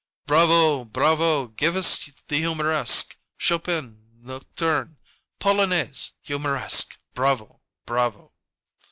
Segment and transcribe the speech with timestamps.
[0.25, 1.49] "Bravo bravo!
[1.49, 4.97] Give us the 'Humoresque' Chopin Nocturne
[5.39, 8.33] Polonaise 'Humoresque.' Bravo bravo!"